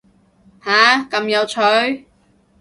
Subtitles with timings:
[0.63, 2.07] 下，咁有趣